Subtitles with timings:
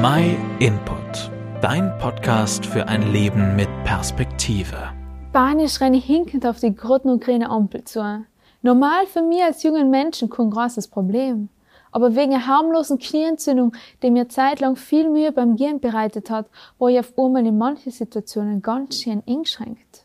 [0.00, 1.28] My Input,
[1.60, 4.92] dein Podcast für ein Leben mit Perspektive.
[5.30, 8.24] Spanisch renne hinkend auf die grüne und grüne Ampel zu.
[8.62, 11.48] Normal für mich als jungen Menschen kein großes Problem.
[11.90, 16.46] Aber wegen einer harmlosen Knieentzündung, die mir zeitlang viel Mühe beim Gehen bereitet hat,
[16.78, 20.04] war ich auf einmal in manchen Situationen ganz schön eingeschränkt.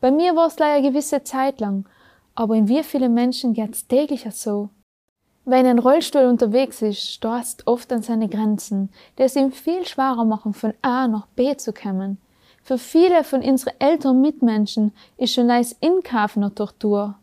[0.00, 1.84] Bei mir war es leider eine gewisse Zeit lang,
[2.34, 4.70] aber in wie viele Menschen geht's täglich so?
[5.50, 8.88] Wenn ein Rollstuhl unterwegs ist, stößt oft an seine Grenzen,
[9.18, 12.18] die es ihm viel schwerer machen, von A nach B zu kommen.
[12.62, 17.16] Für viele von unseren älteren Mitmenschen ist schon ein Inkaufen eine Tortur.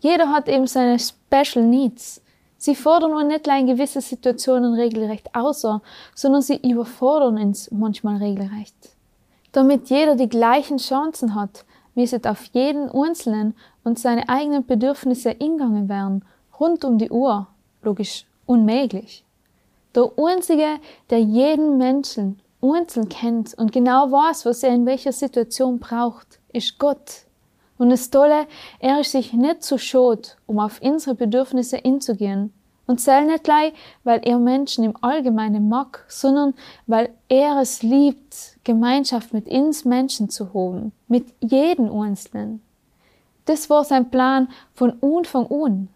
[0.00, 2.20] Jeder hat eben seine Special Needs.
[2.58, 5.80] Sie fordern nur nicht in gewisse Situationen regelrecht außer,
[6.14, 8.76] sondern sie überfordern uns manchmal regelrecht.
[9.52, 11.64] Damit jeder die gleichen Chancen hat,
[11.94, 16.22] es auf jeden Einzelnen und seine eigenen Bedürfnisse ingangen werden,
[16.60, 17.46] rund um die Uhr,
[17.82, 19.24] logisch unmöglich.
[19.94, 20.78] Der Einzige,
[21.10, 26.78] der jeden Menschen einzeln kennt und genau weiß, was er in welcher Situation braucht, ist
[26.78, 27.26] Gott.
[27.78, 28.46] Und das Tolle,
[28.78, 32.52] er ist sich nicht zu schad, um auf unsere Bedürfnisse einzugehen.
[32.86, 33.72] Und zählt nicht gleich,
[34.04, 36.54] weil er Menschen im Allgemeinen mag, sondern
[36.86, 42.60] weil er es liebt, Gemeinschaft mit uns Menschen zu haben, mit jedem Einzelnen.
[43.44, 45.88] Das war sein Plan von Anfang an.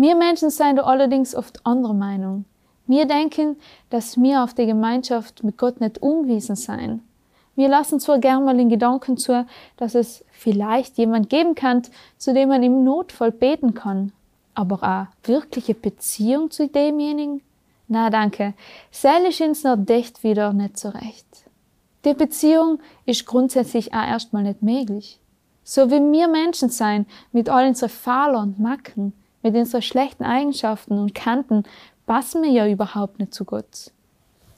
[0.00, 2.46] Wir Menschen seien da allerdings oft anderer Meinung.
[2.86, 3.58] Wir denken,
[3.90, 7.02] dass wir auf die Gemeinschaft mit Gott nicht umgewiesen seien.
[7.54, 9.44] Wir lassen zwar gern mal den Gedanken zu,
[9.76, 11.82] dass es vielleicht jemand geben kann,
[12.16, 14.12] zu dem man im Notfall beten kann.
[14.54, 17.42] Aber eine wirkliche Beziehung zu demjenigen?
[17.86, 18.54] Na danke,
[18.90, 21.26] selig ins noch dicht wieder nicht so recht.
[22.06, 25.20] Die Beziehung ist grundsätzlich auch erstmal nicht möglich.
[25.62, 30.98] So wie wir Menschen sein, mit all unseren Fehlern und Macken, mit unseren schlechten Eigenschaften
[30.98, 31.64] und Kanten,
[32.06, 33.92] passen wir ja überhaupt nicht zu Gott.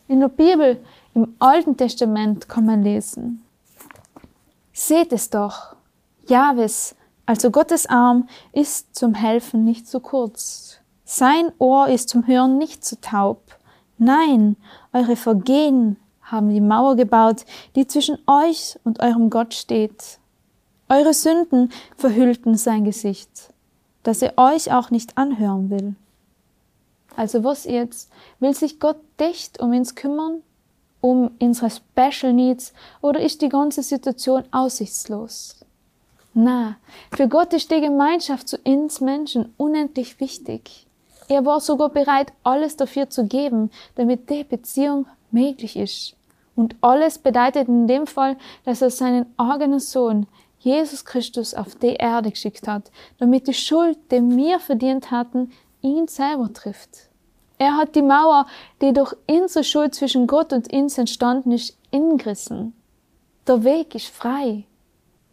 [0.08, 0.83] In der Bibel,
[1.14, 3.42] im Alten Testament kann man lesen.
[4.72, 5.77] Seht es doch,
[6.28, 10.78] Jahwes, also Gottes Arm, ist zum Helfen nicht zu kurz.
[11.04, 13.59] Sein Ohr ist zum Hören nicht zu taub.
[13.98, 14.56] Nein,
[14.92, 17.44] eure Vergehen haben die Mauer gebaut,
[17.76, 20.19] die zwischen euch und eurem Gott steht.
[20.88, 23.52] Eure Sünden verhüllten sein Gesicht,
[24.03, 25.95] dass er euch auch nicht anhören will.
[27.17, 28.11] Also was jetzt?
[28.41, 30.43] Will sich Gott dicht um uns kümmern?
[31.01, 32.73] Um unsere Special Needs?
[33.01, 35.57] Oder ist die ganze Situation aussichtslos?
[36.35, 36.77] Na,
[37.15, 40.87] für Gott ist die Gemeinschaft zu uns Menschen unendlich wichtig.
[41.29, 46.15] Er war sogar bereit, alles dafür zu geben, damit die Beziehung möglich ist.
[46.55, 50.27] Und alles bedeutet in dem Fall, dass er seinen eigenen Sohn,
[50.59, 56.09] Jesus Christus, auf die Erde geschickt hat, damit die Schuld, die wir verdient hatten, ihn
[56.09, 57.09] selber trifft.
[57.59, 58.47] Er hat die Mauer,
[58.81, 62.75] die durch unsere Schuld zwischen Gott und uns entstanden ist, ingerissen.
[63.47, 64.65] Der Weg ist frei.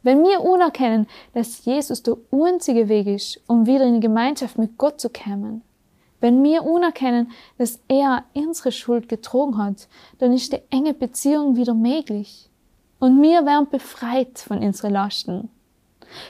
[0.01, 5.01] Wenn wir unerkennen, dass Jesus der einzige Weg ist, um wieder in Gemeinschaft mit Gott
[5.01, 5.63] zu kommen,
[6.19, 9.87] wenn wir unerkennen, dass er unsere Schuld getrogen hat,
[10.17, 12.49] dann ist die enge Beziehung wieder möglich.
[12.99, 15.49] Und wir werden befreit von unseren Lasten.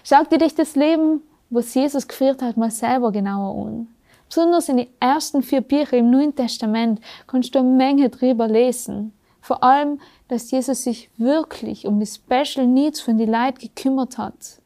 [0.04, 3.88] Schau dir dich das Leben, was Jesus geführt hat, mal selber genauer an.
[4.28, 9.14] Besonders in den ersten vier Bücher im Neuen Testament kannst du eine Menge drüber lesen.
[9.42, 14.60] Vor allem, dass Jesus sich wirklich um die Special Needs von den Leuten gekümmert hat.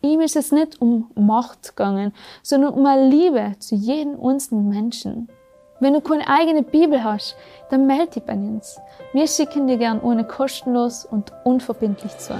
[0.00, 5.28] Ihm ist es nicht um Macht gegangen, sondern um eine Liebe zu jedem einzelnen Menschen.
[5.80, 7.36] Wenn du keine eigene Bibel hast,
[7.70, 8.78] dann melde dich bei uns.
[9.12, 12.34] Wir schicken dir gern ohne kostenlos und unverbindlich zu.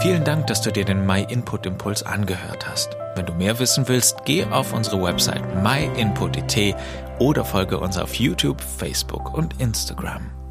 [0.00, 2.96] Vielen Dank, dass du dir den My Input Impuls angehört hast.
[3.14, 6.74] Wenn du mehr wissen willst, geh auf unsere Website myinput.it
[7.18, 10.43] oder folge uns auf YouTube, Facebook und Instagram.